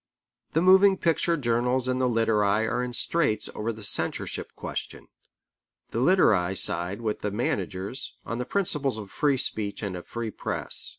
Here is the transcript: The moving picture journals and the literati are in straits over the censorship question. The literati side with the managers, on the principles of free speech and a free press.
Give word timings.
The 0.53 0.63
moving 0.63 0.97
picture 0.97 1.37
journals 1.37 1.87
and 1.87 2.01
the 2.01 2.09
literati 2.09 2.65
are 2.67 2.83
in 2.83 2.91
straits 2.91 3.51
over 3.53 3.71
the 3.71 3.83
censorship 3.83 4.51
question. 4.55 5.09
The 5.91 5.99
literati 5.99 6.55
side 6.55 7.01
with 7.01 7.19
the 7.19 7.29
managers, 7.29 8.15
on 8.25 8.39
the 8.39 8.45
principles 8.45 8.97
of 8.97 9.11
free 9.11 9.37
speech 9.37 9.83
and 9.83 9.95
a 9.95 10.01
free 10.01 10.31
press. 10.31 10.89